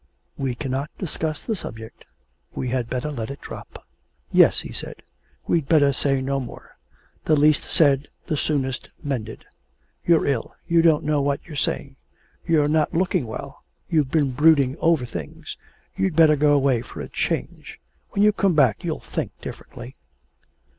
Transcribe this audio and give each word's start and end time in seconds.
'We 0.35 0.55
cannot 0.55 0.89
discuss 0.97 1.43
the 1.45 1.55
subject. 1.55 2.05
We 2.55 2.69
had 2.69 2.89
better 2.89 3.11
let 3.11 3.29
it 3.29 3.39
drop.' 3.39 3.85
'Yes,' 4.31 4.61
he 4.61 4.73
said, 4.73 5.03
'we'd 5.45 5.67
better 5.67 5.93
say 5.93 6.21
no 6.23 6.39
more; 6.39 6.75
the 7.25 7.35
least 7.35 7.65
said 7.65 8.07
the 8.25 8.35
soonest 8.35 8.89
mended. 9.03 9.45
You're 10.03 10.25
ill, 10.25 10.55
you 10.67 10.81
don't 10.81 11.03
know 11.03 11.21
what 11.21 11.45
you're 11.45 11.55
saying. 11.55 11.97
You're 12.47 12.67
not 12.67 12.95
looking 12.95 13.27
well; 13.27 13.63
you've 13.91 14.09
been 14.09 14.31
brooding 14.31 14.75
over 14.79 15.05
things. 15.05 15.55
You'd 15.95 16.15
better 16.15 16.35
go 16.35 16.53
away 16.53 16.81
for 16.81 17.01
a 17.01 17.07
change. 17.07 17.79
When 18.09 18.23
you 18.23 18.33
come 18.33 18.55
back 18.55 18.83
you'll 18.83 19.01
think 19.01 19.39
differently.' 19.39 19.93